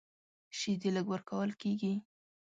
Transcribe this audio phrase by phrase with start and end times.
[0.57, 1.93] شیدې لږ ورکول کېږي.